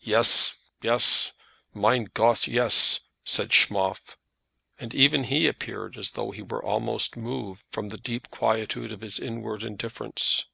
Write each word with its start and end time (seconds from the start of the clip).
"Yes, 0.00 0.58
yes; 0.82 1.30
mein 1.72 2.10
Gott, 2.12 2.48
yes," 2.48 2.98
said 3.24 3.52
Schmoff, 3.52 4.16
and 4.80 4.92
even 4.92 5.22
he 5.22 5.46
appeared 5.46 5.96
as 5.96 6.10
though 6.10 6.32
he 6.32 6.42
were 6.42 6.60
almost 6.60 7.16
moved 7.16 7.64
from 7.68 7.90
the 7.90 7.96
deep 7.96 8.30
quietude 8.32 8.90
of 8.90 9.00
his 9.00 9.20
inward 9.20 9.62
indifference. 9.62 10.46